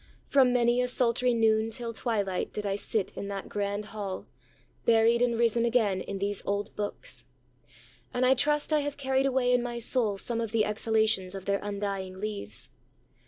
[0.25, 4.25] From many a sultry noon till twilight, did I sit in that grand hall,
[4.83, 7.25] buried and risen again in these old books.
[8.11, 11.45] And I trust I have carried away in my soul some of the exhalations of
[11.45, 12.71] their undying leaves.